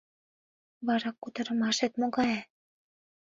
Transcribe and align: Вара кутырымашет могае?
Вара 0.87 1.09
кутырымашет 1.21 1.91
могае? 2.01 2.39